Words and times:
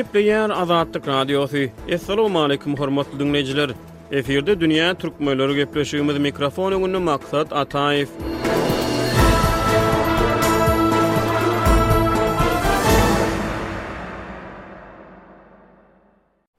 Gepleyer 0.00 0.50
Azadlyk 0.50 1.06
Radiosu. 1.08 1.58
Assalamu 1.94 2.42
alaykum 2.42 2.76
hormatly 2.76 3.18
dinleyijiler. 3.18 3.70
Eferde 4.16 4.54
dünýä 4.60 4.86
türkmenleri 5.02 5.52
gepleşýümiz 5.60 6.18
mikrofon 6.26 6.72
öňünde 6.72 6.98
maksat 7.08 7.52
Ataýew. 7.52 8.08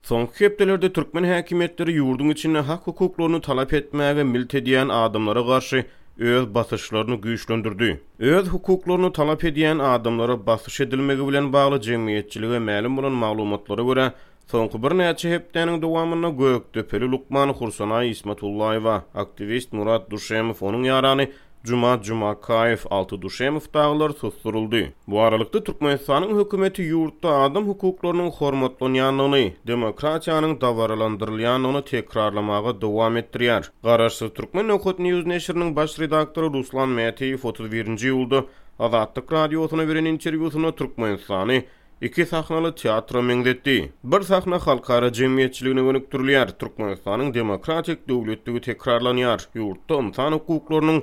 Son 0.02 0.26
köpdelerde 0.26 0.92
Türkmen 0.92 1.24
hakimiyetleri 1.24 1.92
yurdun 1.92 2.28
içinde 2.28 2.58
hak 2.60 2.86
hukuklarını 2.86 3.40
talep 3.40 3.72
etmeye 3.72 4.16
ve 4.16 4.24
milt 4.24 4.54
edeyen 4.54 4.88
adamlara 4.88 5.46
karşı 5.46 5.84
öz 6.18 6.54
basışlarını 6.54 7.14
güýçlendirdi. 7.16 8.00
Öz 8.18 8.48
hukuklaryny 8.48 9.12
talap 9.12 9.44
edýän 9.44 9.82
adamlara 9.82 10.46
basyş 10.46 10.80
edilmegi 10.80 11.28
bilen 11.28 11.52
bagly 11.52 11.78
jemgyýetçiligi 11.88 12.58
ma'lum 12.58 12.96
bolan 12.96 13.12
maglumatlara 13.12 13.82
görä, 13.82 14.12
soňky 14.52 14.82
bir 14.82 14.92
näçe 15.02 15.30
hepdeniň 15.34 15.82
dowamyna 15.82 16.28
gök 16.30 16.72
töpeli 16.72 17.06
Lukman 17.10 17.48
Hursanay 17.48 18.10
Ismatullayewa, 18.10 19.02
aktivist 19.14 19.72
Murat 19.72 20.10
Duşemow 20.10 20.66
onuň 20.66 20.84
ýarany 20.90 21.28
Cuma 21.64 21.96
Cuma 22.02 22.34
Kaif 22.40 22.84
altı 22.90 23.22
duşeyi 23.22 23.50
müftahlar 23.50 24.10
sosturuldu. 24.10 24.76
Bu 25.08 25.20
aralıkta 25.20 25.64
Türkmenistan'ın 25.64 26.40
hükümeti 26.44 26.82
yurtta 26.82 27.28
adam 27.30 27.68
hukuklarının 27.68 28.30
hormatlan 28.30 28.94
yanını, 28.94 29.50
demokrasiyanın 29.66 30.60
davaralandırıl 30.60 31.80
tekrarlamağa 31.80 32.80
devam 32.80 33.16
ettiriyar. 33.16 33.70
Qararşı 33.82 34.30
Türkmen 34.34 34.68
Nökot 34.68 34.98
News 34.98 35.26
Neşir'nin 35.26 35.76
baş 35.76 35.98
redaktörü 36.00 36.52
Ruslan 36.52 36.88
Mehti'yi 36.88 37.38
31. 37.42 37.72
birinci 37.72 38.06
yoldu. 38.08 38.48
Azatlık 38.78 39.32
radyosuna 39.32 39.88
veren 39.88 40.04
interviusunu 40.04 40.72
Türkmenistan'ı 40.76 41.62
iki 42.00 42.26
sahnalı 42.26 42.74
teatro 42.74 43.22
mengdetti. 43.22 43.92
Bir 44.04 44.20
sahna 44.20 44.58
halkara 44.58 45.12
cemiyetçiliğine 45.12 45.82
gönük 45.82 46.10
türlüyar. 46.10 46.48
Türkmenistan'ın 46.48 47.34
demokratik 47.34 48.08
devletliği 48.08 48.60
tekrarlanyar. 48.60 49.48
Yurtta 49.54 49.94
insan 49.94 50.32
hukuklarının 50.32 50.34
hukuklarının 50.34 51.02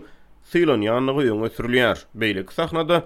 sylan 0.51 0.81
ýanlygy 0.85 1.27
öňe 1.31 1.49
sürülýär. 1.53 1.97
Beýleki 2.21 2.53
sahnada 2.55 2.97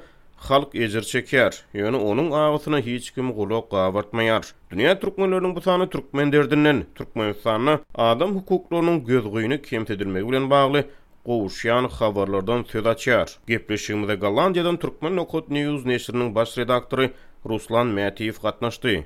halk 0.47 0.75
ejir 0.75 0.95
çeker, 1.01 1.51
ýöne 1.75 1.99
onuň 1.99 2.29
agysyna 2.41 2.79
hiç 2.85 3.11
kim 3.15 3.31
gulak 3.35 3.67
gawartmaýar. 3.73 4.43
Dünya 4.71 4.95
türkmenleriniň 4.99 5.55
bu 5.55 5.61
sany 5.61 5.89
türkmen 5.89 6.31
Türkmen 6.31 6.85
türkmenistanyň 6.95 7.79
adam 7.95 8.35
hukuklarynyň 8.35 8.97
gözgüýüni 9.09 9.61
kemtedilmegi 9.61 10.27
bilen 10.27 10.49
bagly 10.49 10.83
Qoşyan 11.25 11.85
xabarlardan 11.85 12.63
söz 12.63 12.85
açar. 12.85 13.37
Gepleşigimizde 13.47 14.15
Gollandiyadan 14.15 14.77
Türkmen 14.77 15.15
Nokot 15.15 15.49
News 15.49 15.85
neşrinin 15.85 16.35
baş 16.35 16.57
redaktori 16.57 17.11
Ruslan 17.49 17.87
Mätiyev 17.87 18.41
gatnaşdy. 18.41 19.03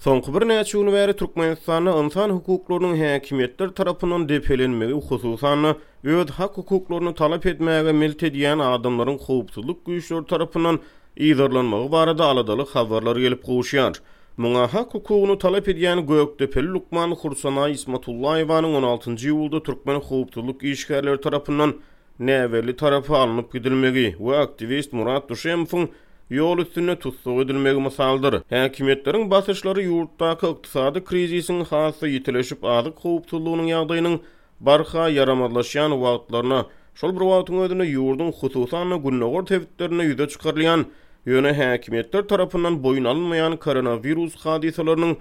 Soňky 0.00 0.32
bir 0.34 0.44
näçe 0.48 0.78
ýyl 0.78 0.88
bäri 0.94 1.12
Türkmenistanyň 1.20 1.98
insan 2.04 2.30
hukuklarynyň 2.32 2.94
häkimetler 3.00 3.68
tarapynyň 3.78 4.22
depelenmegi 4.30 4.92
hususan 5.10 5.66
öz 6.08 6.30
hak 6.38 6.54
hukuklaryny 6.56 7.12
talep 7.18 7.44
etmäge 7.50 7.92
milt 7.92 8.22
edýän 8.24 8.58
adamlaryň 8.68 9.18
howpsuzlyk 9.26 9.76
güýçleri 9.90 10.24
tarapynyň 10.32 10.78
ýygyrlanmagy 11.26 11.90
barada 11.96 12.24
aladaly 12.30 12.64
habarlar 12.72 13.16
gelip 13.26 13.44
gowşýar. 13.50 14.00
Munga 14.40 14.64
hak 14.78 14.94
hukugyny 14.96 15.36
talap 15.44 15.68
edýän 15.68 16.00
Göktepel 16.08 16.72
Lukman 16.78 17.10
Hursana 17.20 17.68
Ismatullaýewanyň 17.76 18.72
16-njy 18.86 19.32
ýylda 19.36 19.60
türkmen 19.68 20.00
howpsuzlyk 20.08 20.62
güýçleri 20.64 21.18
tarapynyň 21.26 21.76
näweli 22.18 22.76
tarapy 22.84 23.12
alınıp 23.20 23.52
gidilmegi 23.52 24.14
we 24.18 24.36
aktivist 24.46 24.92
Murat 24.96 25.28
Duşemfun 25.30 25.90
yol 26.30 26.58
üstüne 26.58 26.96
tutsuk 26.98 27.42
edilmegi 27.44 27.80
masaldır. 27.80 28.42
Hakimiyetlerin 28.50 29.30
basışları 29.30 29.82
yurttaki 29.82 30.46
iktisadi 30.46 31.04
krizisin 31.04 31.64
hasa 31.64 32.06
yitileşip 32.08 32.64
azı 32.64 32.94
kovuptuluğunun 32.94 33.62
yağdayının 33.66 34.20
barxa 34.60 35.08
yaramadlaşyan 35.10 36.02
vaatlarına, 36.02 36.66
şol 36.94 37.16
bir 37.16 37.20
vaatın 37.24 37.60
ödüne 37.60 37.84
yurdun 37.84 38.32
hususana 38.32 38.96
günnogor 38.96 39.46
tevitlerine 39.46 40.04
yüze 40.04 40.28
çıkarlayan, 40.28 40.86
yöne 41.26 41.52
hakimiyetler 41.52 42.22
tarafından 42.22 42.82
boyun 42.82 43.04
alınmayan 43.04 43.56
koronavirus 43.56 44.36
hadisalarının 44.36 45.16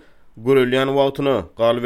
görülýän 0.45 0.87
wagtyny 0.95 1.41
galy 1.57 1.81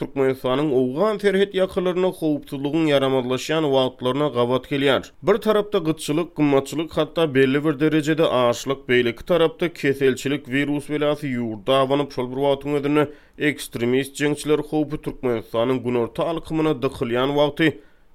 Türkmenistan'ın 0.00 0.70
Owgan 0.74 1.18
serhet 1.22 1.52
ýakylaryna 1.60 2.08
howpsuzlygyň 2.20 2.86
yaramadlaşan 2.90 3.64
wagtlaryna 3.74 4.28
gawat 4.36 4.64
gelýär. 4.72 5.08
Bir 5.22 5.36
tarapda 5.46 5.78
gıtçılık 5.78 6.36
gymmatçylyk 6.36 6.96
hatda 6.96 7.34
belli 7.34 7.60
bir 7.64 7.80
derejede 7.80 8.24
aşlyk 8.26 8.78
beýleki 8.88 9.24
tarapda 9.32 9.68
keselçilik 9.82 10.48
virus 10.54 10.88
belasy 10.90 11.26
ýurda 11.36 11.72
awanyp 11.84 12.12
şol 12.16 12.26
bir 12.32 13.08
ekstremist 13.48 14.16
jeňçiler 14.20 14.58
howpy 14.70 14.96
Türkmenistanyň 14.96 15.82
gunorta 15.82 16.22
alkymyna 16.26 16.70
dyhylýan 16.70 17.28
wagty 17.28 17.68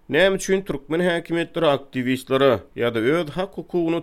Näme 0.09 0.35
üçin 0.35 0.61
türkmen 0.61 0.99
häkimetleri 0.99 1.65
aktivistleri 1.67 2.49
ýa-da 2.75 2.99
öz 2.99 3.29
hak 3.29 3.55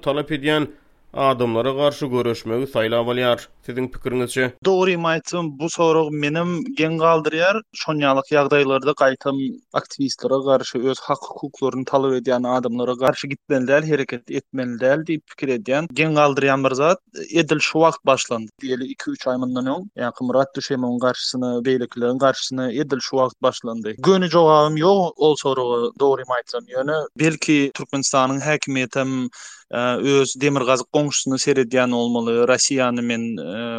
talap 0.03 0.31
edýän 0.31 0.69
adamlara 1.15 1.77
qarşı 1.77 2.07
görüşmegi 2.07 2.67
saylavalyar. 2.67 3.49
Sizin 3.67 3.89
pikirinizçe? 3.89 4.55
Doğru 4.65 4.91
imaitsin 4.91 5.59
bu 5.59 5.71
soru 5.71 6.11
menim 6.11 6.65
gen 6.79 6.99
kaldıryar. 6.99 7.63
Şonyalık 7.75 8.33
yağdaylarda 8.33 8.95
kaytam 8.95 9.37
aktivistlara 9.73 10.37
garşı 10.45 10.79
öz 10.85 11.01
hak 11.01 11.19
hukuklaryny 11.21 11.85
talap 11.85 12.13
ediyan 12.13 12.43
adamlara 12.43 12.93
garşı 12.93 13.27
gitmeli 13.29 13.67
deyel, 13.67 13.89
hareket 13.91 14.31
etmeli 14.31 14.81
deyel 14.81 15.07
deyip 15.07 15.27
pikir 15.27 15.49
ediyan. 15.49 15.87
Gen 15.93 16.15
kaldıryan 16.15 16.65
bir 16.65 16.71
zat 16.71 16.99
edil 17.35 17.59
şu 17.61 17.73
wagt 17.73 18.07
başlandı. 18.07 18.51
Diýeli 18.63 18.85
iki 18.85 19.11
üç 19.11 19.27
ay 19.27 19.37
mundan 19.37 19.67
o. 19.67 19.85
Yakım 19.97 20.35
rat 20.35 20.57
düşeyman 20.57 20.99
garşı 20.99 21.13
garşısını 21.13 21.65
beylikliklerin 21.65 22.71
edil 22.81 22.99
şu 23.01 23.11
wagt 23.11 23.43
başlandı. 23.43 23.91
Gönü 23.99 24.29
jogabym 24.31 24.77
ýok 24.77 24.83
Ol 25.23 25.37
yoğum 25.45 25.59
yoğum 25.67 25.93
yoğum 26.01 26.25
ýöne. 26.69 27.07
Belki 27.19 27.71
Türkmenistanyň 27.75 28.59
yoğum 28.69 29.31
öz 29.73 30.35
demir 30.41 30.61
gazyk 30.61 30.87
goňşusyny 30.93 31.37
seredýän 31.43 31.93
bolmaly, 31.93 32.35
Russiýany 32.51 33.03
men 33.09 33.23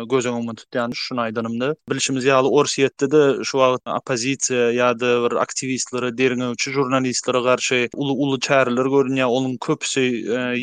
gözüňe 0.09 0.35
umut 0.41 0.57
tutýan 0.57 0.91
şuna 0.95 1.21
aýdanymdy. 1.27 1.73
Bilişimiz 1.89 2.25
ýaly 2.25 2.49
Orus 2.49 2.77
de 2.79 3.43
şu 3.43 3.57
wagtda 3.61 3.91
opozisiýa 3.97 4.71
ýa-da 4.73 5.29
bir 5.29 5.35
aktivistlere, 5.37 6.17
derine 6.17 6.51
üçin 6.51 6.71
jurnalistlere 6.73 7.39
garşy 7.41 7.85
uly-uly 7.95 8.39
çäreler 8.39 8.87
görünýär, 8.95 9.25
onuň 9.29 9.57
köpüsi 9.57 10.01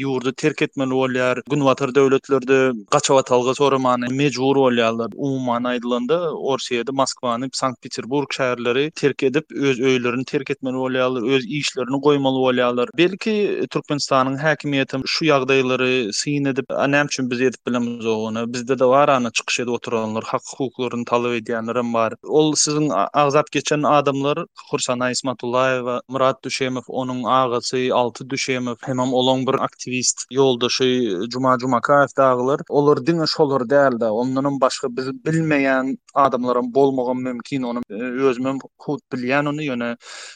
ýurdu 0.01 0.35
terk 0.35 0.63
etmeli 0.63 0.91
bolýar, 0.91 1.41
günwatar 1.51 1.95
döwletlerde 1.95 2.73
gaçawat 2.91 3.33
algy 3.33 3.55
soramany 3.55 4.07
mejbur 4.11 4.57
bolýarlar. 4.57 5.09
Umumy 5.15 5.77
aýdylanda 5.77 6.19
Orus 6.35 6.71
ýetdi 6.73 6.91
Moskwany, 6.93 7.49
Sankt-Peterburg 7.53 8.31
şäherleri 8.39 8.91
terk 8.91 9.23
edip 9.23 9.47
öz 9.53 9.79
öýlerini 9.79 10.25
terk 10.25 10.51
etmeli 10.51 10.75
bolýarlar, 10.75 11.31
öz 11.35 11.47
işlerini 11.47 11.99
goýmaly 12.09 12.41
bolýarlar. 12.47 12.89
Belki 12.99 13.67
Türkmenistanyň 13.71 14.37
häkimiýeti 14.39 14.99
şu 15.21 15.27
ýagdaýlary 15.29 16.13
syn 16.17 16.47
edip 16.49 16.71
anam 16.73 17.07
üçin 17.11 17.27
biz 17.31 17.41
edip 17.41 17.67
bilimiz 17.67 18.07
ogyny. 18.07 18.45
Bizde 18.53 18.79
de 18.79 18.85
var 18.85 19.09
ana 19.09 19.31
çykyş 19.31 19.61
edip 19.61 19.73
oturanlar, 19.77 20.25
hak 20.27 20.41
hukuklaryny 20.57 21.05
talap 21.05 21.33
edýänlerim 21.41 21.93
bar. 21.93 22.13
Ol 22.23 22.55
sizin 22.55 22.91
agzap 23.13 23.51
geçen 23.53 23.83
adamlar 23.83 24.39
Hursana 24.71 25.11
Aýsmatullaýew, 25.11 26.01
Murat 26.09 26.45
Düşemow, 26.45 26.93
onuň 26.93 27.25
agasy 27.31 27.93
Altı 27.93 28.31
Düşemow, 28.31 28.87
hemem 28.87 29.13
olan 29.13 29.47
bir 29.47 29.55
aktivist 29.69 30.25
ýoldaşy 30.33 30.89
Juma 31.33 31.59
cuma 31.59 31.81
daglar. 32.19 32.61
Olar 32.69 32.99
diňe 33.07 33.27
şolary 33.27 33.69
däl 33.71 34.01
de, 34.01 34.05
onlaryň 34.05 34.61
başga 34.61 34.89
biz 34.97 35.07
bilmeýän 35.27 35.97
adamlaryň 36.15 36.75
bolmagy 36.75 37.21
mümkin. 37.23 37.63
Onu 37.63 37.83
e, 37.91 38.03
özüm 38.29 38.57
hut 38.79 39.01
bilýän 39.13 39.49
onu 39.49 39.61
ýöne 39.69 39.91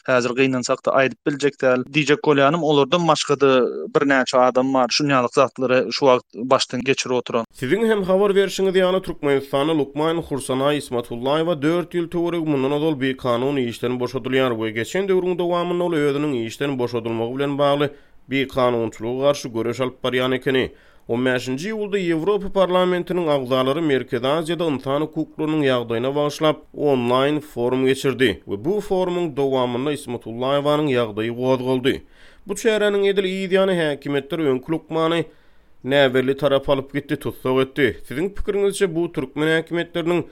häzir 0.07 0.31
gynansak 0.35 0.85
da 0.85 0.91
aýdyp 0.93 1.17
biljekdir 1.27 1.67
däl. 1.67 1.81
Diýjek 1.89 2.21
bolýanym 2.29 2.61
olardan 2.61 3.07
başga 3.07 3.33
bir 3.95 4.09
näçe 4.13 4.37
adam 4.37 4.74
bar 4.75 4.87
şu 4.97 5.05
ýalyk 5.11 5.33
zatlary 5.39 5.77
şu 5.95 6.01
wagt 6.07 6.27
başdan 6.53 6.81
geçirip 6.89 7.15
oturan. 7.19 7.43
Siziň 7.59 7.81
hem 7.91 8.01
habar 8.11 8.31
berişiňi 8.39 8.71
diýany 8.77 9.01
türkmen 9.07 9.37
ustany 9.41 9.73
Lukman 9.79 10.17
Hursana 10.29 10.73
Ismatullaý 10.81 11.43
we 11.49 11.55
4 11.65 11.95
ýyl 11.99 12.07
töwrek 12.15 12.47
munun 12.53 12.75
adol 12.79 12.99
bir 13.03 13.17
kanuny 13.25 13.63
işlerini 13.71 13.99
boşadylýar 14.03 14.51
we 14.61 14.71
geçen 14.79 15.07
döwrüň 15.11 15.39
dowamyny 15.43 15.83
ol 15.89 15.93
ýödünin 16.01 16.33
işlerini 16.51 16.79
boşadylmagy 16.79 17.35
bilen 17.37 17.53
bagly 17.63 17.87
bir 18.33 18.43
kanunçuluk 18.57 19.21
garşy 19.23 19.49
göreş 19.57 19.79
alyp 19.85 20.03
bar 20.03 20.13
ýany 20.13 20.41
15-nji 21.05 21.69
ýylda 21.69 21.99
Ýewropa 22.01 22.49
parlamentiniň 22.49 23.27
agzalary 23.29 23.81
Merkezi 23.85 24.25
Aziýada 24.25 24.65
insan 24.73 25.03
hukuklarynyň 25.05 25.67
ýagdaýyna 25.69 26.09
bagyşlap 26.15 26.63
onlaýn 26.73 27.37
forum 27.45 27.83
geçirdi 27.85 28.29
we 28.49 28.57
bu 28.65 28.79
forumyň 28.81 29.27
dowamyny 29.37 29.93
Ismat 29.93 30.23
ýagdaýy 30.25 31.29
gowadgaldy. 31.37 31.93
Bu 32.47 32.53
şäheräniň 32.57 33.05
edil 33.11 33.25
ýygyany 33.29 33.73
häkimetler 33.83 34.39
öňkülükmany 34.55 35.19
näwerli 35.83 36.35
tarap 36.41 36.69
alyp 36.69 36.89
gitdi, 36.97 37.15
tutsak 37.21 37.61
etdi. 37.65 37.87
Siziň 38.07 38.33
pikiriňizçe 38.33 38.89
bu 38.95 39.05
türkmen 39.13 39.61
häkimetleriniň 39.61 40.23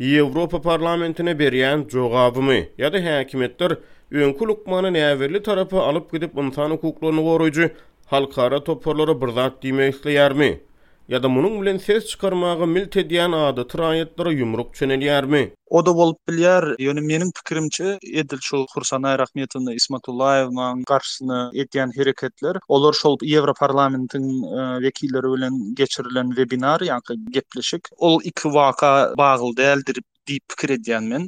Ýewropa 0.00 0.62
parlamentine 0.64 1.36
berýän 1.38 1.84
jogabymy? 1.92 2.70
Ýa-da 2.80 2.98
häkimetler 3.04 3.76
öňkülükmany 4.10 4.90
näwerli 4.96 5.42
tarapy 5.44 5.76
alyp 5.76 6.08
gidip 6.12 6.32
insan 6.38 6.70
hukuklaryny 6.70 7.20
goraýjy 7.20 7.68
halkara 8.12 8.58
toporlara 8.64 9.16
bırdaq 9.20 9.56
diýmek 9.62 9.94
isleýärmi? 9.94 10.50
Ya 11.08 11.18
da 11.22 11.28
munun 11.28 11.60
bilen 11.62 11.76
ses 11.78 12.06
çıkarmağa 12.10 12.66
milt 12.66 12.96
edýän 12.96 13.34
ady 13.36 13.60
tiraýetlere 13.72 14.32
yumruk 14.34 14.74
çöneliýärmi? 14.78 15.42
O 15.66 15.80
da 15.86 15.94
bolup 15.98 16.18
bilýär, 16.30 16.66
ýöne 16.86 17.00
meniň 17.08 17.32
pikirimçe 17.38 17.88
edil 18.22 18.38
şu 18.48 18.60
Hursan 18.74 19.02
Ayrahmetowna 19.02 19.74
Ismatullayewnyň 19.80 20.84
garşysyna 20.88 21.40
edýän 21.64 21.94
hereketler, 21.96 22.56
olar 22.68 22.92
şol 22.92 23.18
Ýewropa 23.24 23.64
parlamentiniň 23.64 24.26
e, 24.58 24.60
wekilleri 24.86 25.28
bilen 25.34 25.58
geçirilen 25.82 26.28
webinar, 26.36 26.80
ýa-ni 26.86 27.18
gepleşik, 27.38 27.88
ol 27.98 28.20
iki 28.24 28.48
waka 28.56 29.14
bagly 29.18 29.56
däldir. 29.62 30.04
diýip 30.30 30.44
pikir 30.52 30.70
edýän 30.78 31.08
men. 31.10 31.24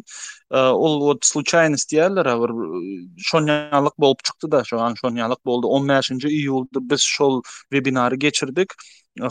ol 0.51 0.99
вот 1.03 1.25
случайность 1.25 1.91
диярлар 1.91 2.25
бир 2.39 3.19
шонялык 3.19 3.95
болуп 3.97 4.23
чыкты 4.23 4.49
да 4.49 4.65
шо 4.65 4.79
ан 4.81 4.97
шонялык 4.97 5.39
болду 5.45 5.69
15-нче 5.69 6.29
июлда 6.29 6.81
биз 6.81 7.01
шол 7.01 7.43
вебинары 7.71 8.19
кечирдик 8.19 8.75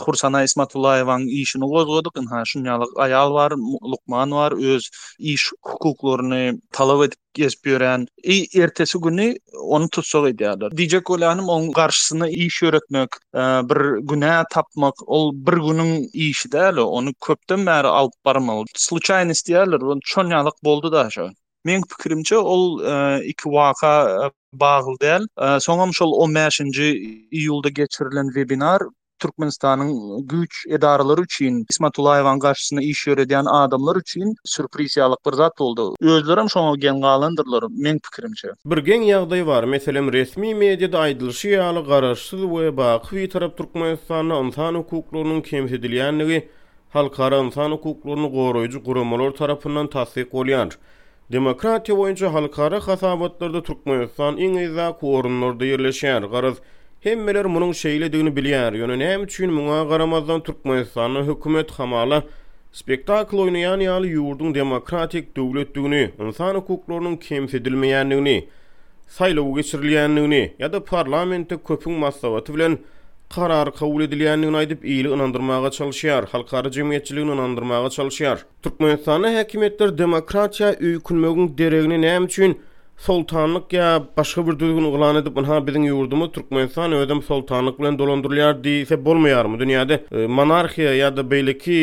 Хурсана 0.00 0.44
Исматуллаеван 0.46 1.26
işini 1.28 1.66
козгодук 1.68 2.14
ha 2.30 2.42
шонялык 2.46 2.96
аял 2.98 3.32
бар 3.34 3.52
lukman 3.52 4.30
бар 4.30 4.52
өз 4.54 4.90
иш 5.18 5.52
хукукларын 5.60 6.60
талап 6.72 7.02
этип 7.06 7.18
кесип 7.34 7.60
берен 7.66 8.08
и 8.22 8.48
эртеси 8.58 8.96
күнү 8.96 9.36
аны 9.76 9.88
тутсок 9.92 10.26
идиярлар 10.30 10.72
диже 10.72 11.02
коланым 11.02 11.50
он 11.50 11.70
каршысына 11.70 12.30
иш 12.30 12.62
өрөтмөк 12.62 13.08
бир 13.68 13.78
күнө 14.08 14.44
тапмак 14.54 14.94
ол 15.06 15.32
бир 15.32 15.56
күнүн 15.58 16.08
иши 16.14 16.48
аны 16.56 17.12
көптөн 17.20 17.64
бери 17.66 17.86
алып 17.86 18.12
бармал 18.24 18.64
случайность 18.74 19.50
да 20.94 21.04
başa. 21.22 21.30
Men 21.64 21.82
pikirimçe 21.82 22.36
ol 22.38 22.78
2 22.78 22.86
e, 23.28 23.32
waqa 23.36 24.26
e, 24.26 24.30
bağlı 24.60 24.96
däl. 25.02 25.26
E, 25.40 25.44
Soňam 25.60 25.90
şol 25.94 26.12
15-nji 26.12 26.88
iýulda 27.32 27.68
geçirilen 27.70 28.26
webinar 28.26 28.82
Türkmenistanyň 29.18 30.20
güç 30.28 30.66
edaralary 30.70 31.22
üçin 31.22 31.66
Isma 31.70 31.88
Tulayewiň 31.90 32.38
garşysyna 32.40 32.82
iş 32.82 33.06
ýöreden 33.08 33.44
adamlar 33.48 33.96
üçin 33.96 34.34
sürpriz 34.44 34.96
ýalyk 34.96 35.16
bir 35.26 35.32
zat 35.38 35.58
boldy. 35.58 35.94
Özlerim 36.02 36.50
şoňa 36.52 36.76
gen 36.78 37.00
galandyrlar 37.00 37.64
men 37.70 37.98
pikirimçe. 37.98 38.48
Bir 38.66 38.78
gen 38.78 39.02
ýagdaý 39.02 39.46
bar, 39.46 39.64
meselem 39.64 40.12
resmi 40.12 40.52
mediýada 40.52 40.96
aýdylşy 41.06 41.48
ýaly 41.58 41.86
garaşsyz 41.88 42.40
we 42.40 42.76
baqwy 42.76 43.28
tarap 43.36 43.56
Türkmenistanyň 43.58 44.46
insan 44.46 44.74
hukuklarynyň 44.74 45.42
kemsedilýändigi 45.48 46.44
halkara 46.90 47.38
insan 47.46 47.70
hukuklaryny 47.78 48.26
goraýjy 48.36 48.78
gurumlar 48.84 49.30
tarapyndan 49.40 49.86
tassyk 49.96 50.32
bolýar. 50.32 50.70
Demokratiya 51.32 51.96
boyunca 51.98 52.32
halkara 52.32 52.80
hasabatlarda 52.80 53.62
Türkmenistan 53.62 54.36
in 54.36 54.54
iza 54.54 54.92
kuorunlarda 54.96 55.64
yerleşer. 55.64 56.22
Garaz, 56.22 56.54
hemmeler 57.00 57.44
munun 57.46 57.72
şeyle 57.72 58.12
dini 58.12 58.36
bilyar. 58.36 58.72
Yönü 58.72 58.98
nem 58.98 59.26
çün 59.26 59.52
muna 59.52 59.84
garamazdan 59.84 60.42
Türkmenistan'a 60.42 61.22
hükümet 61.22 61.70
xamala 61.70 62.22
spektakl 62.72 63.36
oynayan 63.36 63.80
yali 63.80 64.06
yurdun 64.08 64.54
demokratik 64.54 65.36
döwletdigini, 65.36 66.10
dini, 66.18 66.28
insan 66.28 66.54
hukuklarının 66.54 67.16
kemsedilmeyenliğini, 67.16 68.46
saylavu 69.06 69.54
geçirilyenliğini 69.54 70.52
ya 70.58 70.72
da 70.72 70.84
parlamenti 70.84 71.58
köpün 71.66 71.92
masavatı 71.92 72.54
bilen 72.54 72.78
karar 73.34 73.70
kabul 73.76 74.02
edilýänini 74.04 74.56
aýdyp 74.60 74.82
iýli 74.90 75.10
ynandyrmaga 75.14 75.70
çalyşýar, 75.74 76.26
halkara 76.32 76.70
jemgyýetçiligini 76.70 77.34
ynandyrmaga 77.36 77.90
çalyşýar. 77.96 78.44
Türkmenistanyň 78.62 79.38
häkimetler 79.40 79.90
demokratiýa 79.98 80.70
öýkünmegiň 80.90 81.48
deregini 81.58 81.98
näme 82.04 82.28
üçin 82.30 82.54
sultanlyk 83.06 83.74
ýa 83.80 83.88
başga 84.16 84.46
bir 84.46 84.58
düzgün 84.62 84.86
uglan 84.90 85.18
edip 85.22 85.40
ha 85.48 85.56
biziň 85.66 85.88
ýurdumy 85.90 86.28
Türkmenistan 86.36 86.92
ödem 86.92 87.22
sultanlyk 87.22 87.78
bilen 87.82 87.98
dolandyrýar 87.98 88.60
diýse 88.66 88.96
bolmaýarmy 89.08 89.58
dünýäde? 89.64 89.98
E, 90.18 90.26
Monarhiýa 90.38 90.92
ýa 91.00 91.10
da 91.16 91.26
beýleki 91.34 91.80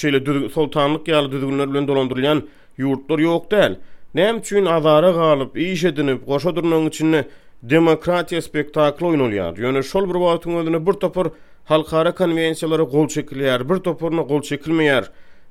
şeýle 0.00 0.50
sultanlyk 0.58 1.08
ýa 1.14 1.22
düzgünler 1.32 1.70
bilen 1.74 1.88
dolandyrylan 1.88 2.44
ýurtlar 2.78 3.24
ýok 3.28 3.50
däl. 3.56 3.80
Näme 4.14 4.38
üçin 4.38 4.66
azara 4.66 5.10
galyp, 5.10 5.56
iş 5.58 5.84
edinip, 5.84 6.26
goşa 6.26 6.56
durmagyň 6.56 6.86
üçin 6.86 7.14
demokratiya 7.64 8.42
spektakly 8.44 9.06
oynalýar. 9.16 9.56
Ýöne 9.56 9.80
şol 9.82 10.08
bir 10.12 10.20
wagtyň 10.20 10.60
özüne 10.62 10.80
bir 10.86 10.98
topar 11.06 11.32
halkara 11.68 12.12
konwensiýalara 12.12 12.84
gol 12.90 13.08
çekilýär, 13.08 13.64
bir 13.70 13.80
topurna 13.90 14.22
gol 14.22 14.42
çekilmeýär. 14.44 15.06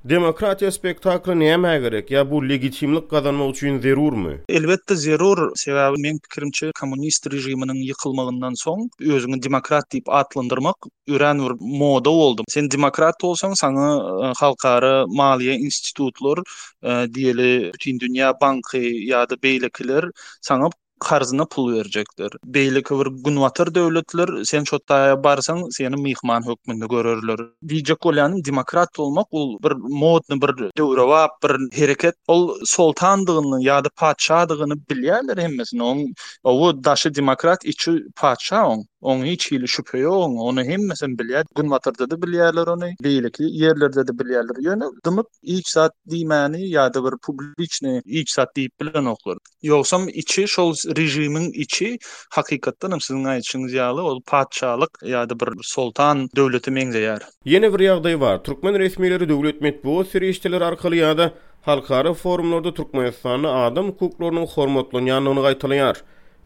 Demokratiya 0.05 0.71
spektakly 0.71 1.31
näme 1.33 1.79
gerek? 1.81 2.11
Ya 2.11 2.21
bu 2.31 2.41
legitimlik 2.49 3.09
gazanmak 3.09 3.55
üçin 3.55 3.79
zerurmy? 3.79 4.33
Elbetde 4.49 4.95
zerur. 4.95 5.41
Sebäbi 5.55 6.01
men 6.03 6.19
pikirimçe 6.25 6.71
kommunist 6.79 7.25
rejiminiň 7.33 7.81
ýykylmagyndan 7.87 8.57
soň 8.63 8.85
özüni 9.13 9.39
demokrat 9.43 9.87
diýip 9.93 10.11
atlandyrmak 10.17 10.77
ýören 11.09 11.41
bir 11.45 11.55
moda 11.77 12.11
boldy. 12.19 12.43
Sen 12.47 12.67
demokrat 12.71 13.15
bolsaň, 13.23 13.55
saňa 13.63 13.87
e, 14.25 14.33
halkary 14.43 14.91
maliýe 15.19 15.55
institutlary, 15.65 16.43
e, 16.83 17.07
diýeli 17.15 17.49
bütün 17.73 18.03
dünýä 18.05 18.33
banky 18.41 18.83
ýa-da 19.07 19.39
beýlekler 19.43 20.11
saňa 20.41 20.69
harzyna 21.03 21.45
pul 21.45 21.75
berjekdir. 21.75 22.31
Beýle 22.45 22.81
köwür 22.81 23.07
günwatar 23.25 23.71
döwletler 23.75 24.29
sen 24.49 24.63
çotdaýa 24.69 25.17
barsaň 25.23 25.59
seni 25.77 25.99
mihman 26.03 26.41
hökmünde 26.49 26.85
görerler. 26.95 27.39
Diýjek 27.73 27.99
bolýanym 28.05 28.43
demokrat 28.49 28.89
bolmak 28.97 29.27
ul 29.41 29.53
bir 29.65 29.73
modny 30.03 30.39
bir 30.45 30.51
döwrewa, 30.81 31.21
bir 31.43 31.53
hereket. 31.81 32.15
Ol 32.27 32.41
sultandygyny 32.75 33.59
ýa-da 33.67 33.89
padşahdygyny 34.05 34.79
bilýärler 34.93 35.41
hemmesini. 35.47 35.85
Oň 35.91 36.05
owu 36.43 36.73
daşy 36.89 37.13
demokrat 37.19 37.65
içi 37.65 37.91
padşah 38.15 38.67
Onu 39.03 39.25
hiç 39.25 39.51
ili 39.51 39.67
şüphe 39.67 39.97
yok. 39.97 40.13
Onu 40.37 40.63
hem 40.63 40.87
mesela 40.87 41.17
bilyer. 41.19 41.43
Gün 41.55 41.69
da 41.71 42.21
bilyerler 42.21 42.67
onu. 42.67 42.85
Değilik 43.03 43.35
yerlerde 43.39 44.07
de 44.07 44.19
bilyerler. 44.19 44.55
Yani 44.59 44.83
dımıp 45.05 45.27
iç 45.41 45.67
saat 45.67 45.91
diymeni 46.09 46.69
ya 46.69 46.93
da 46.93 47.03
bir 47.05 47.17
publicni 47.23 48.01
ilk 48.05 48.29
saat 48.29 48.55
deyip 48.55 48.71
bilen 48.81 49.05
okulur. 49.05 49.37
Yoksam 49.61 50.07
içi, 50.09 50.47
şol 50.47 50.73
rejimin 50.97 51.51
içi 51.61 51.97
hakikattanım 52.31 53.01
sizin 53.01 53.23
ayetçiniz 53.23 53.73
yağlı 53.73 54.01
ol 54.01 54.19
patçalık 54.27 54.89
ya 55.05 55.29
da 55.29 55.39
bir 55.39 55.47
sultan 55.61 56.29
dövleti 56.35 56.71
menze 56.71 56.99
yer. 56.99 57.21
Yeni 57.45 57.73
bir 57.73 57.79
yağday 57.79 58.19
var. 58.21 58.43
Türkmen 58.43 58.79
resmileri 58.79 59.29
devlet 59.29 59.83
bu 59.85 60.05
seri 60.05 60.29
işçiler 60.29 60.61
arkalı 60.61 61.17
da 61.17 61.33
halkarı 61.61 62.13
forumlarda 62.13 62.73
Türkmenistan'ı 62.73 63.49
adam 63.51 63.91
kuklarının 63.91 64.45
hormatlı 64.45 65.01
yanlığını 65.01 65.43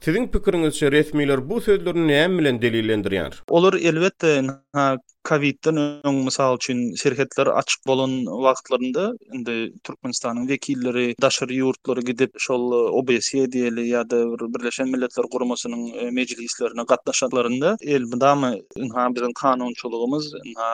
Sizin 0.06 0.28
pikiriniz 0.32 0.76
üçin 0.76 0.92
resmiýetler 0.94 1.42
bu 1.50 1.58
sözlerini 1.68 2.04
näme 2.10 2.38
bilen 2.40 2.60
delillendirýär? 2.62 3.40
Olar 3.48 3.74
elbetde 3.80 4.36
COVID-den 5.28 5.78
öňe 5.78 6.12
mysal 6.26 6.56
üçin 6.56 6.96
şirketler 6.96 7.48
açyk 7.48 7.82
bolan 7.88 8.12
wagtlarynda 8.46 9.06
indi 9.36 9.56
Türkmenistanyň 9.84 10.46
wekilleri 10.54 11.16
daşary 11.22 11.60
ýurtlara 11.60 12.02
gidip 12.10 12.32
şol 12.40 12.64
e, 12.74 12.76
OBS 13.00 13.30
diýeli 13.56 13.84
ýa-da 13.92 14.18
Birleşen 14.56 14.88
Milletler 14.92 15.26
Guramasynyň 15.34 15.82
e, 15.98 16.12
mejlislerine 16.12 16.84
gatnaşanlarynda 16.92 17.76
el 17.82 18.06
bidamy 18.12 18.54
inha 18.84 19.04
biziň 19.16 19.34
kanunçylygymyz 19.44 20.32
inha 20.46 20.70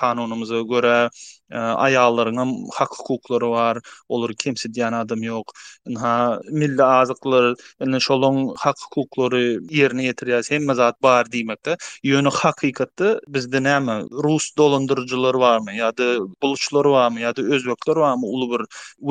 kanunumyza 0.00 0.58
görä 0.72 1.10
e, 1.50 1.56
aýallaryňam 1.86 2.50
hak 2.78 2.92
hukuklary 2.98 3.48
bar, 3.54 3.76
olur 4.08 4.30
kimse 4.38 4.68
diýen 4.68 4.94
adam 5.02 5.22
ýok. 5.22 5.54
Inha 5.88 6.16
milli 6.50 6.82
azyklar 6.84 7.54
inha 7.84 8.00
şolun 8.00 8.54
hak 8.58 8.76
hukuklary 8.86 9.46
ýerine 9.70 10.08
ýetirýär, 10.10 10.50
hemme 10.50 10.74
zat 10.74 10.98
bar 11.02 11.24
diýmekde. 11.30 11.78
Ýöne 12.04 12.32
hakykatda 12.40 13.20
bizde 13.28 13.60
ma 13.86 13.96
rus 14.26 14.44
dolundurujylary 14.60 15.38
barmy 15.44 15.74
ýa-da 15.80 16.06
buluçlary 16.44 16.92
barmy 16.96 17.24
ýa-da 17.26 17.42
özbekler 17.58 18.00
barmy 18.04 18.30
uly 18.38 18.48
bir 18.54 18.62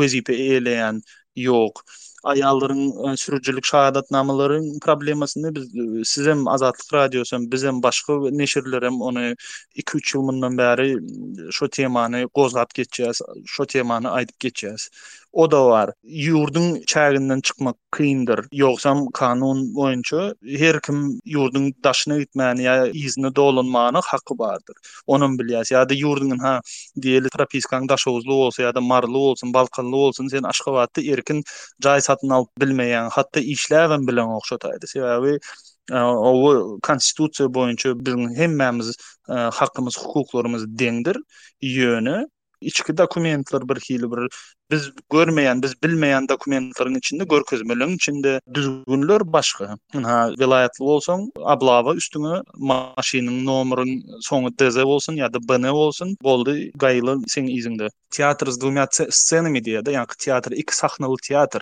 özüpi 0.05 0.39
eleýän 0.57 1.01
ýok 1.47 1.85
ayalların 2.23 3.13
e, 3.13 3.17
sürücülük 3.17 3.65
şahadat 3.65 4.11
namaların 4.11 4.79
problemasını 4.81 5.55
biz 5.55 5.63
e, 5.75 6.03
sizem 6.03 6.47
azatlık 6.47 6.93
radyosu 6.93 7.39
bizem 7.51 7.83
başka 7.83 8.13
neşirlerim 8.31 9.01
onu 9.01 9.19
2-3 9.75 10.15
yıl 10.15 10.21
bundan 10.27 10.57
beri 10.57 10.91
e, 11.47 11.51
şu 11.51 11.69
temanı 11.69 12.25
gozat 12.33 12.73
geçeceğiz 12.73 13.21
şu 13.45 13.65
temanı 13.65 14.11
aydıp 14.11 14.39
geçeceğiz 14.39 14.89
o 15.33 15.51
da 15.51 15.65
var 15.65 15.89
yurdun 16.03 16.81
çağından 16.87 17.41
çıkmak 17.41 17.75
kıyındır 17.91 18.45
yoksam 18.53 19.07
kanun 19.13 19.75
boyunca 19.75 20.35
her 20.47 20.81
kim 20.81 21.19
yurdun 21.25 21.73
daşına 21.83 22.17
gitmeyen 22.19 22.55
ya 22.55 22.87
izni 22.87 23.35
dolunmanı 23.35 23.99
hakkı 24.05 24.33
vardır 24.39 24.75
onun 25.07 25.39
biliyaz 25.39 25.71
ya 25.71 25.89
da 25.89 25.93
yurdun 25.93 26.37
ha 26.37 26.61
diyeli 27.01 27.29
trapiskan 27.29 27.89
daşı 27.89 28.11
olsa 28.27 28.63
ya 28.63 28.75
da 28.75 28.81
marlı 28.81 29.17
olsun 29.17 29.53
balkanlı 29.53 29.95
olsun 29.95 30.27
sen 30.27 30.43
aşkı 30.43 30.71
vardı 30.71 31.01
erkin 31.11 31.43
cahit 31.81 32.03
satın 32.13 32.29
alıp 32.29 32.49
bilmeyen, 32.61 33.09
hatta 33.11 33.39
işlevem 33.39 34.07
bilen 34.07 34.27
okşataydı. 34.37 34.87
Sebebi 34.87 35.39
e, 35.91 35.99
o 35.99 36.79
konstitusiya 36.83 37.53
boyunca 37.53 37.99
bizim 38.05 38.35
hemmemiz 38.35 38.95
e, 39.29 39.33
haqqımız, 39.33 39.97
hukuklarımız 39.99 40.79
dendir 40.79 41.17
yönü. 41.61 42.27
içki 42.63 42.97
dokumentler 42.97 43.69
bir 43.69 43.75
hili 43.75 44.11
bir 44.11 44.27
biz 44.71 44.89
görmeyen 45.11 45.61
biz 45.63 45.83
bilmeyen 45.83 46.29
dokumentların 46.29 46.95
içinde 46.95 47.23
görközmelin 47.23 47.95
içinde 47.95 48.41
düzgünler 48.53 49.33
başka 49.33 49.77
ha 49.93 50.31
vilayetli 50.39 50.83
olsun 50.83 51.31
ablava 51.39 51.93
üstüne 51.95 52.41
maşinin 52.53 53.45
nomorun 53.45 54.01
sonu 54.21 54.49
dz 54.57 54.77
olsun 54.77 55.13
ya 55.13 55.33
da 55.33 55.37
bana 55.47 55.73
olsun 55.75 56.17
boldu 56.23 56.55
gayılı 56.75 57.17
sen 57.27 57.45
izinde 57.47 57.87
teatr 58.11 58.45
s 58.51 58.61
dvumya 58.61 58.87
scenami 59.09 59.63
diye 59.65 59.85
de 59.85 59.91
yani 59.91 60.07
teatr 60.19 60.51
iki 60.51 60.75
sahnalı 60.77 61.15
teatr 61.23 61.61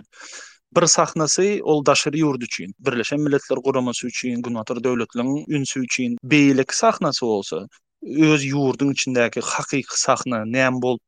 bir 0.78 0.86
sahnasy 0.86 1.60
ol 1.64 1.86
daşary 1.86 2.22
ýurdu 2.22 2.44
üçin, 2.44 2.76
Birleşen 2.80 3.20
Milletler 3.20 3.58
Guramasy 3.58 4.08
üçin, 4.08 4.42
Gunatar 4.42 4.78
döwletleriniň 4.78 5.52
ünsi 5.56 5.80
üçin 5.80 6.18
beýlik 6.24 6.72
sahnasy 6.74 7.26
bolsa, 7.26 7.68
öz 8.02 8.44
yurdun 8.46 8.92
içindäki 8.92 9.42
hakyky 9.44 9.84
sahna 9.96 10.46
näme 10.46 10.82
bolup 10.82 11.02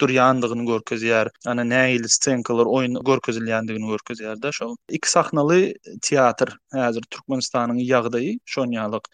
durýandygyny 0.00 0.64
görkezýär. 0.66 1.28
Ana 1.46 1.62
näýil 1.62 2.08
stenkalar 2.10 2.66
oýun 2.66 2.96
görkezilýändigini 3.08 3.86
görkezýär 3.92 4.40
da 4.42 4.50
şol. 4.52 4.72
Iki 4.96 5.10
sahnaly 5.10 5.60
teatr 6.02 6.56
häzir 6.74 7.04
Türkmenistanyň 7.14 7.78
ýagdaýy 7.86 8.32
şoň 8.54 8.74
ýalyk. 8.80 9.06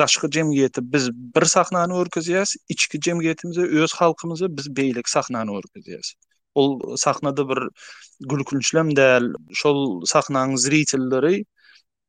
Daşky 0.00 0.30
jemgyýeti 0.38 0.80
biz 0.94 1.10
bir 1.36 1.44
sahnany 1.44 1.92
görkezýäs, 1.98 2.56
içki 2.72 2.98
jemgyýetimize 3.04 3.64
öz 3.84 3.92
halkymyzy 4.00 4.48
biz 4.56 4.68
beýlik 4.80 5.08
sahnany 5.16 5.52
görkezýäs. 5.60 6.14
Ol 6.54 6.80
sahnada 6.96 7.44
bir 7.48 7.60
gülkünçlem 8.32 8.96
däl, 8.96 9.28
şol 9.52 9.78
sahnanyň 10.14 10.56
zriçilleri 10.56 11.44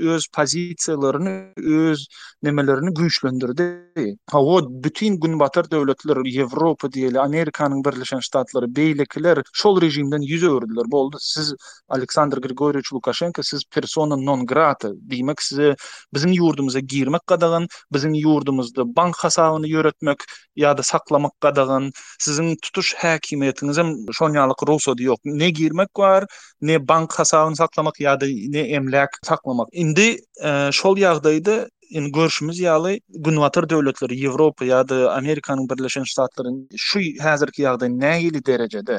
yy, 0.00 1.00
yy, 1.00 1.24
yy, 1.28 1.48
öz, 1.56 2.08
nemelerini 2.42 2.90
güýçlendirdi. 2.90 4.14
Ha 4.30 4.42
o 4.44 4.68
bütün 4.84 5.20
günbatar 5.20 5.70
döwletler, 5.70 6.16
Ýewropa 6.16 6.92
diyeli 6.92 7.20
Amerika'nın 7.20 7.84
birleşen 7.84 8.18
Ştatlary, 8.18 8.64
beylekiler 8.68 9.38
şol 9.52 9.80
rejimden 9.80 10.20
ýüz 10.22 10.44
öğürdüler. 10.50 10.84
Boldy, 10.90 11.16
siz 11.20 11.54
Aleksandr 11.88 12.36
Grigoryevich 12.38 12.92
Lukashenko 12.92 13.42
siz 13.42 13.60
persona 13.70 14.16
non 14.16 14.46
grata 14.46 14.88
diýmek 14.88 15.36
size 15.40 15.76
bizim 16.14 16.32
yurdumuza 16.32 16.78
girmek 16.80 17.26
kadagan 17.26 17.66
bizim 17.92 18.14
yurdumuzda 18.14 18.96
bank 18.96 19.16
hasabyny 19.16 19.66
ýöretmek 19.72 20.20
ya 20.56 20.76
da 20.78 20.82
saklamak 20.82 21.32
kadagan 21.40 21.90
sizin 22.18 22.56
tutuş 22.62 22.94
hakimiyetiniz 22.94 23.78
hem 23.78 23.94
şonyalık 24.12 24.68
Rusya 24.68 24.94
Ne 25.24 25.50
girmek 25.50 25.88
var 25.96 26.24
ne 26.60 26.88
bank 26.88 27.12
hasabyny 27.12 27.54
saklamak 27.54 28.00
ya 28.00 28.20
da 28.20 28.26
ne 28.48 28.58
emlak 28.60 29.18
saklamak. 29.22 29.68
Indi 29.72 30.16
e, 30.44 30.68
şol 30.72 30.96
yağdaydı 30.96 31.68
in 31.94 32.08
görüşümüz 32.12 32.58
ýaly 32.62 32.92
günbatyr 33.26 33.66
döwletleri, 33.72 34.14
Ýewropa 34.22 34.64
ýa-da 34.70 34.96
Amerikanyň 35.16 35.68
Birleşen 35.72 36.06
Ştatlaryň 36.12 36.56
şu 36.86 37.00
häzirki 37.26 37.62
ýagdaýy 37.66 37.94
näýil 38.04 38.36
derejede? 38.50 38.96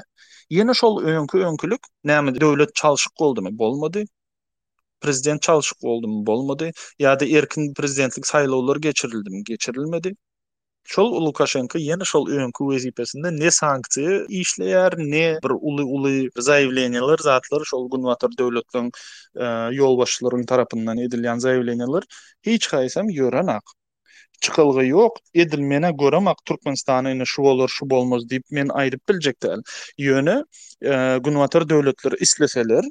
ýene 0.59 0.73
şol 0.81 0.93
hal 1.03 1.15
öňkü 1.21 1.41
öňkülük 1.49 1.81
näme 2.11 2.35
döwlet 2.39 2.73
çalyşyk 2.83 3.13
boldumy, 3.23 3.51
bolmady? 3.63 4.03
Prezident 5.01 5.41
çalyşyk 5.49 5.81
boldumy, 5.89 6.23
bolmady? 6.31 6.69
Ýa-da 7.01 7.25
erkin 7.41 7.73
prezidentlik 7.81 8.25
saýlawlar 8.31 8.79
geçirildi 8.89 9.29
mi, 9.35 9.43
geçirilmedi? 9.53 10.15
Şol 10.85 11.11
Lukaşenko 11.25 11.77
ýene 11.81 12.05
şol 12.05 12.27
öňkü 12.39 12.63
wezipesinde 12.71 13.29
ne 13.41 13.49
sanktsiýa 13.59 14.11
işleýär, 14.41 14.95
ne 15.13 15.23
bir 15.45 15.53
uly-uly 15.69 16.17
zaýewleniler 16.49 17.21
zatlar 17.25 17.63
şol 17.71 17.87
günwatar 17.93 18.29
döwletiň 18.39 18.91
e, 19.39 19.47
ýolbaşçylarynyň 19.79 20.45
tarapyndan 20.51 21.01
edilýän 21.05 21.41
zaýewleniler 21.47 22.03
hiç 22.49 22.67
haýsam 22.73 23.09
ýöranak. 23.15 23.73
Çykylgy 24.45 24.91
ýok, 24.91 25.17
edilmene 25.33 25.89
göremek 25.99 26.45
Türkmenistany 26.45 27.15
ýene 27.15 27.25
şu 27.33 27.41
olur 27.53 27.73
şu 27.77 27.89
bolmaz 27.89 28.29
diýip 28.29 28.45
men 28.51 28.67
aýryp 28.69 29.01
yönü 29.17 29.33
Ýöne 29.97 30.37
e, 30.81 31.17
günwatar 31.19 31.69
döwletler 31.69 32.11
isleseler 32.11 32.85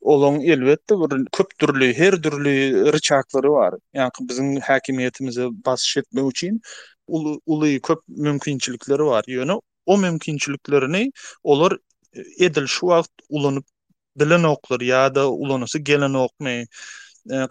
Olon 0.00 0.40
elbette 0.40 0.94
bir 0.94 1.24
köp 1.32 1.58
türlü, 1.58 1.94
her 1.94 2.12
türlü 2.12 2.52
rıçakları 2.92 3.52
var. 3.52 3.74
Yani 3.92 4.10
bizim 4.20 4.56
hakimiyetimizi 4.60 5.48
basit 5.66 5.96
etme 5.98 6.28
için 6.28 6.60
uly 7.48 7.80
köp 7.86 7.98
mümkinçilikleri 8.08 9.02
var 9.06 9.24
ýöne 9.28 9.56
o 9.86 9.96
mümkinçiliklerini 9.98 11.12
olur 11.42 11.76
e, 12.12 12.20
edil 12.44 12.66
şu 12.66 12.80
wagt 12.90 13.12
ulanyp 13.30 13.64
bilen 14.16 14.42
oqlar 14.50 14.80
ýa-da 14.88 15.24
ulanysy 15.30 15.78
gelen 15.78 16.14
oqmy. 16.14 16.66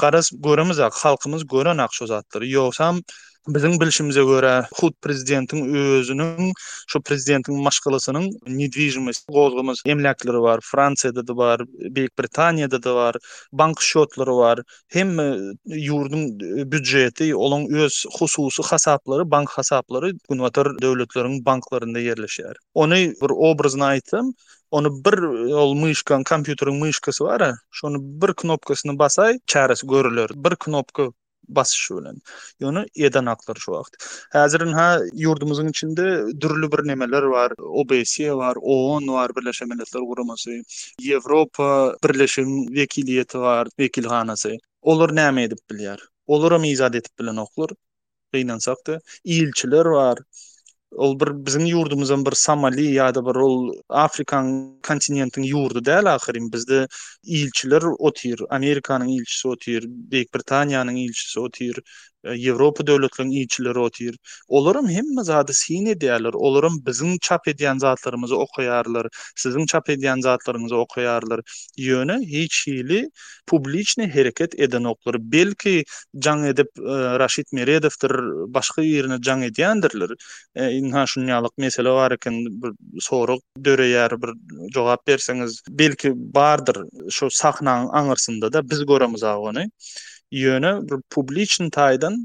Garas 0.03 0.31
e, 0.33 0.37
göremiz, 0.39 0.79
halkymyz 1.01 1.47
gören 1.47 1.77
aqşozatdyr. 1.77 2.41
Ýogsam 2.53 3.01
Bizim 3.47 3.79
bilşimize 3.79 4.23
göre 4.23 4.65
hud 4.75 4.93
prezidentin 5.01 5.73
özünün, 5.73 6.53
şu 6.87 7.01
prezidentin 7.01 7.61
maşkalasının 7.61 8.39
nidvijimiz, 8.47 9.25
gozgumuz 9.29 9.81
emlakları 9.85 10.41
var, 10.41 10.59
Fransa'da 10.63 11.27
da 11.27 11.37
var, 11.37 11.61
Beyik 11.67 12.19
Britanya'da 12.19 12.83
da 12.83 12.95
var, 12.95 13.15
bank 13.51 13.81
şotları 13.81 14.37
var, 14.37 14.59
hem 14.87 15.17
yurdun 15.65 16.39
e, 16.57 16.61
e, 16.61 16.71
büdjeti, 16.71 17.35
Olan 17.35 17.67
öz 17.69 18.05
hususu 18.19 18.63
hasapları, 18.63 19.31
bank 19.31 19.49
hasapları, 19.49 20.11
günvatar 20.29 20.81
devletlerin 20.81 21.45
banklarında 21.45 21.99
yerleşer. 21.99 22.55
Onu 22.73 22.93
bir 22.95 23.15
obrazına 23.31 23.85
aytım, 23.85 24.33
Onu 24.71 25.05
bir 25.05 25.49
e, 25.49 25.55
ol 25.55 25.73
myşkan, 25.75 26.23
kompüterin 26.23 26.75
mışkası 26.75 27.23
var, 27.23 27.51
şonu 27.71 27.97
bir 28.01 28.33
knopkasını 28.33 28.99
basay, 28.99 29.37
çaresi 29.47 29.87
görülür. 29.87 30.29
Bir 30.35 30.55
knopka 30.55 31.07
basış 31.47 31.91
bilen. 31.91 32.15
Yani 32.59 32.85
yedan 32.95 33.25
aklar 33.25 33.55
şu 33.55 33.83
Häzirin 34.31 34.73
ha 34.73 34.99
yurdumuzun 35.13 35.67
içinde 35.67 36.03
dürlü 36.41 36.71
bir 36.71 36.87
nemeler 36.87 37.21
var. 37.23 37.51
OBS 37.59 38.19
var, 38.19 38.55
OON 38.61 39.07
var, 39.07 39.31
Birleşe 39.35 39.65
Milletler 39.65 40.01
Kuruması, 40.01 40.51
Avrupa 41.15 41.95
Birleşim 42.03 42.73
Vekiliyeti 42.75 43.39
var, 43.39 43.67
Vekilhanası. 43.79 44.57
Olur 44.81 45.15
ne 45.15 45.43
edip 45.43 45.57
biliyor? 45.71 45.99
Olur 46.27 46.51
mu 46.51 46.65
izad 46.65 46.93
edip 46.93 47.19
bilen 47.19 47.37
oklar. 47.37 47.69
Qiynansak 48.33 48.77
da. 48.87 48.99
bar. 49.71 49.85
var. 49.85 50.17
ol 50.95 51.19
bir 51.19 51.31
bizim 51.45 51.65
yurdumuzun 51.65 52.25
bir 52.25 52.31
Somali 52.41 52.85
ya 52.93 53.15
da 53.15 53.23
bir 53.25 53.35
ol 53.35 53.73
Afrikan 53.89 54.47
kontinentin 54.87 55.43
yurdu 55.43 55.83
däl 55.91 56.05
ahirin 56.15 56.47
bizde 56.53 56.87
ilçiler 57.23 57.81
otir 57.99 58.41
Amerikanın 58.49 59.07
ilçisi 59.07 59.47
otir 59.47 59.83
Büyük 59.87 60.29
Britaniýanyň 60.33 60.97
ilçisi 61.07 61.39
otir 61.39 61.81
Европа 62.23 62.83
e, 62.83 62.85
döwletleriniň 62.87 63.35
iňçileri 63.41 63.79
otyr. 63.79 64.15
Olaryň 64.47 64.87
hemme 64.91 65.23
zady 65.23 65.53
sine 65.53 65.93
diýerler. 66.01 66.33
Olaryň 66.35 66.79
biziň 66.85 67.17
çap 67.21 67.47
edýän 67.51 67.77
zatlarymyzy 67.83 68.33
okuyarlar, 68.35 69.07
siziň 69.43 69.67
çap 69.71 69.89
edýän 69.93 70.21
zatlaryňyzy 70.25 70.75
okuyarlar. 70.85 71.39
Ýöne 71.79 72.15
hiç 72.25 72.63
hili 72.67 73.01
publiçne 73.47 74.07
hereket 74.09 74.57
eden 74.59 74.83
oklar. 74.93 75.19
Belki 75.19 75.83
jaň 76.17 76.45
edip 76.55 76.69
e, 76.79 76.97
Raşid 77.21 77.53
Meredowdyr, 77.53 78.15
başga 78.57 78.81
ýerine 78.89 79.19
jaň 79.29 79.45
edýändirler. 79.51 80.15
E, 80.55 80.71
inha 80.81 81.05
e, 81.17 81.41
mesele 81.57 81.91
bar 81.97 82.11
eken 82.17 82.35
bir 82.63 82.73
soruk 83.01 83.41
döreýär, 83.59 84.17
bir 84.21 84.33
jogap 84.73 85.05
berseňiz, 85.07 85.61
belki 85.69 86.13
bardyr. 86.15 86.81
Şu 87.09 87.29
sahnanyň 87.29 87.89
aňyrsynda 87.93 88.53
da 88.53 88.69
biz 88.69 88.85
göremiz 88.85 89.23
agyny. 89.23 89.67
ýöne 90.35 90.71
bir 90.89 91.01
publiçni 91.13 91.69
taýdan 91.71 92.15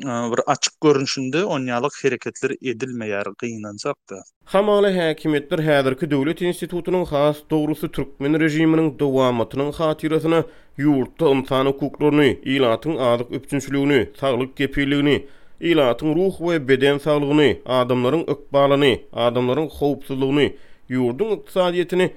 e, 0.00 0.04
bir 0.32 0.40
açyk 0.54 0.74
görünüşünde 0.82 1.44
onyalyk 1.44 1.90
hereketler 2.04 2.50
edilmeýär 2.50 3.28
gynançakda. 3.42 4.22
Hamaly 4.44 4.90
häkimetler 4.96 5.58
häzirki 5.68 6.10
döwlet 6.10 6.42
institutynyň 6.42 7.04
has 7.12 7.36
dogrusy 7.50 7.88
türkmen 7.88 8.38
rejiminiň 8.40 8.88
dowamatynyň 8.98 9.70
hatiratyny, 9.78 10.42
ýurtda 10.78 11.30
insan 11.36 11.66
hukuklaryny, 11.70 12.34
ilatın 12.56 12.96
adyk 12.96 13.26
üpçünçüligini, 13.32 14.10
saglyk 14.20 14.56
gepiligini 14.56 15.26
Ilatın 15.60 16.16
ruh 16.16 16.40
ve 16.40 16.68
beden 16.68 16.98
sağlığını, 16.98 17.56
adamların 17.66 18.20
ıkbalını, 18.20 18.98
adamların 19.12 19.68
hoopsuzluğunu, 19.68 20.48
yurdun 20.88 21.30
ıksadiyetini 21.36 22.12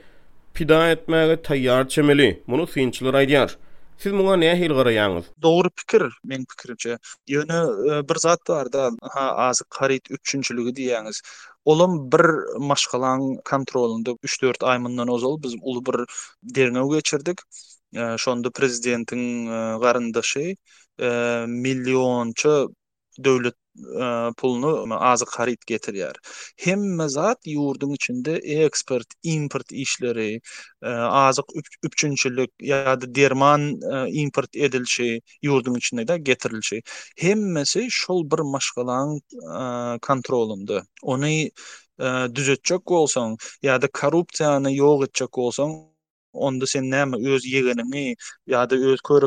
pida 0.53 0.91
etmeli, 0.91 1.41
tayyar 1.41 1.87
çemeli, 1.87 2.43
bunu 2.47 2.67
sinçilir 2.67 3.13
aydiyar. 3.13 3.57
Siz 3.99 4.13
muňa 4.15 4.35
näme 4.39 4.51
hil 4.55 4.71
garaýanyz? 4.75 5.25
Dogry 5.43 5.67
pikir, 5.75 6.05
men 6.31 6.45
pikirimçe, 6.51 6.93
ýöne 7.35 7.57
e, 7.67 7.97
bir 8.07 8.19
zat 8.23 8.39
bar 8.47 8.69
da, 8.71 8.85
ha, 9.15 9.23
azy 9.49 9.65
qaryt 9.77 10.07
üçünçiligi 10.17 10.71
diýäňiz. 10.77 11.19
Olam 11.73 11.97
bir 12.13 12.23
maşgalaň 12.69 13.25
kontrolunda 13.51 14.13
3-4 14.29 14.63
aýmyndan 14.73 15.11
ozal 15.15 15.35
biz 15.43 15.57
uly 15.59 15.83
bir 15.89 15.97
derňe 16.55 16.85
geçirdik. 16.93 17.43
E, 17.95 18.05
şonda 18.25 18.53
prezidentiň 18.61 19.23
e, 19.25 19.59
garyndaşy 19.85 20.55
milliónçy 20.99 22.53
döwlet 23.27 23.55
E, 23.79 24.31
pulunu 24.37 24.95
azı 25.03 25.25
karit 25.25 25.65
getiriyar. 25.67 26.15
Hem 26.57 27.09
zat 27.09 27.39
yurdun 27.47 27.89
içinde 27.93 28.33
ekspert, 28.37 29.07
import 29.23 29.71
işleri, 29.71 30.41
e, 30.81 30.87
azı 30.89 31.41
üpçüncülük, 31.83 32.49
ya 32.61 33.01
da 33.01 33.15
derman 33.15 33.79
e, 33.93 34.09
import 34.11 34.55
edilşi 34.55 35.21
yurdun 35.41 35.75
içinde 35.75 36.07
de 36.07 36.17
getirilşi. 36.17 36.81
Hem 37.17 37.63
şol 37.89 38.31
bir 38.31 38.39
maşgalan 38.39 39.19
kontrolundu. 40.01 40.83
Onu 41.03 41.25
düzetcek 42.35 42.91
olsan, 42.91 43.37
ya 43.61 43.81
da 43.81 43.87
korruptiyanı 43.93 44.73
yoğ 44.75 45.03
etcek 45.03 45.37
olsan, 45.37 45.71
onda 46.33 46.65
sen 46.67 46.89
nemi, 46.91 47.29
öz 47.29 47.45
yeganini, 47.45 48.15
ya 48.47 48.69
da 48.69 48.75
öz 48.75 49.01
kore 49.01 49.25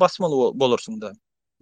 basmaly 0.00 0.34
kore 0.56 1.00
da. 1.00 1.12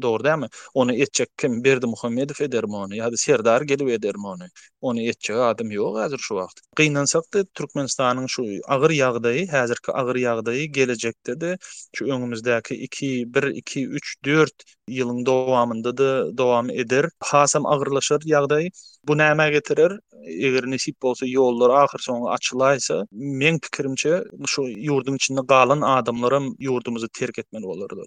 Doğru 0.03 0.25
değil 0.25 0.35
mi? 0.38 0.47
Onu 0.75 0.95
etcek 0.95 1.29
kim? 1.38 1.65
Berdi 1.65 1.87
Muhammedif 1.87 2.41
edermani. 2.41 2.97
Ya 2.97 3.12
da 3.12 3.17
Serdar 3.17 3.62
gelip 3.62 3.88
edermani. 3.88 4.43
Onu 4.81 5.03
etcek 5.03 5.37
adam 5.37 5.71
yok 5.71 5.99
hazır 5.99 6.19
şu 6.19 6.35
vaxt. 6.35 6.61
Qiynan 6.76 7.07
da 7.35 7.45
Türkmenistan'ın 7.55 8.26
şu 8.26 8.43
ağır 8.69 8.91
yağdayı, 8.91 9.49
hazır 9.50 9.76
ki 9.76 9.93
ağır 9.93 10.17
yağdayı 10.17 10.73
gelecekte 10.73 11.41
de, 11.41 11.59
şu 11.95 12.05
önümüzdeki 12.07 12.75
2, 12.75 13.35
1, 13.35 13.43
2, 13.45 13.87
3, 13.88 14.17
4 14.25 14.53
yılın 14.88 15.26
dowamynda 15.26 15.97
da 15.99 16.38
dowam 16.38 16.71
eder. 16.71 17.05
Hasam 17.21 17.66
agyrlaşar 17.66 18.19
ýagdaý. 18.21 18.71
Bu 19.09 19.16
näme 19.19 19.50
getirir? 19.52 19.93
Eger 20.26 20.64
nisip 20.66 20.97
bolsa 21.02 21.26
ýollar 21.26 21.71
ahyr 21.83 22.00
soň 22.09 22.25
açylaýsa, 22.37 23.07
men 23.12 23.59
pikirimçe 23.62 24.23
şu 24.47 24.62
ýurdum 24.62 25.14
içinde 25.16 25.40
galan 25.49 25.81
adamlarym 25.81 26.49
ýurdumyzy 26.66 27.09
terk 27.19 27.38
etmeli 27.38 27.62
bolarlar. 27.62 28.07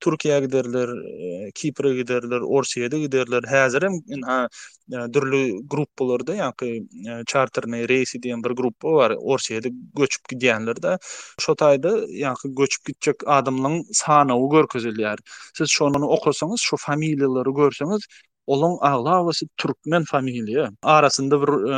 Türkiýe 0.00 0.40
giderler, 0.40 0.88
e, 0.88 1.50
Kipre 1.54 1.94
giderler, 1.94 2.40
Orsiýede 2.40 2.98
giderler. 3.00 3.42
Häzir 3.42 3.82
hem 3.84 4.22
ha 4.22 4.48
e, 4.92 4.96
dürli 5.14 5.42
gruplarda, 5.70 6.34
ýa-ni 6.36 6.70
e, 7.10 7.22
charterne 7.26 7.88
reisi 7.88 8.18
diýen 8.18 8.42
bir 8.44 8.50
gruppa 8.50 8.92
bar, 8.92 9.10
Orsiýede 9.10 9.70
göçüp 9.96 10.28
gidenler 10.28 10.82
de. 10.82 10.98
Şo 11.40 11.52
ýa-ni 11.52 12.52
göçüp 12.56 12.84
gitjek 12.86 13.14
adamlaryň 13.26 13.84
sanawy 13.92 14.48
görkezilýär. 14.56 15.18
Siz 15.54 15.70
şonu 15.70 16.11
okursanız 16.12 16.60
şu 16.60 16.76
familiyaları 16.76 17.50
görseniz 17.50 18.00
olon 18.46 18.78
ağlavası 18.80 19.46
Türkmen 19.56 20.04
familiyi 20.04 20.64
arasında 20.82 21.42
bir 21.42 21.48
e, 21.48 21.74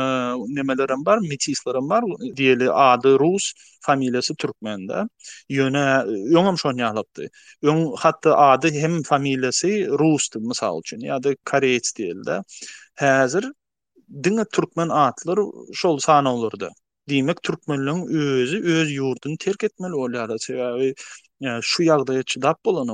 nemelerim 0.55 1.05
var 1.05 1.19
bar, 1.89 2.03
diyeli 2.35 2.71
adı 2.71 3.19
Rus 3.19 3.51
familiyası 3.81 4.35
Türkmen 4.35 4.87
de 4.87 5.03
yöne 5.49 6.01
yöngam 6.29 6.57
şu 6.57 6.69
an 6.69 6.95
hatta 8.01 8.37
adı 8.37 8.71
hem 8.71 9.03
familiyası 9.03 9.67
Rus'tu 9.99 10.39
misal 10.39 10.79
üçin, 10.79 10.97
ýa 10.99 11.23
da 11.23 11.35
Kareyets 11.43 11.91
diýildi. 11.97 12.35
de 13.33 13.41
diňe 14.23 14.45
Türkmen 14.53 14.89
adları 14.89 15.41
şol 15.73 15.97
sana 15.97 16.35
olurdu 16.35 16.69
Diyemek 17.07 17.41
Türkmenlilin 17.43 18.07
özü, 18.07 18.63
öz 18.73 18.91
yurdunu 18.91 19.37
terk 19.39 19.63
etmeli 19.63 19.93
olyada 19.93 20.33
sebäbi 20.35 20.93
e, 21.41 21.47
şu 21.61 21.83
yagda 21.83 22.23
çydap 22.23 22.47
dap 22.47 22.65
bulana 22.65 22.93